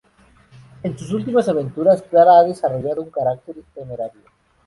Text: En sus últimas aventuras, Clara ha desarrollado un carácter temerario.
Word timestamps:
En 0.81 0.97
sus 0.97 1.11
últimas 1.11 1.47
aventuras, 1.47 2.01
Clara 2.01 2.39
ha 2.39 2.43
desarrollado 2.43 3.03
un 3.03 3.11
carácter 3.11 3.57
temerario. 3.75 4.21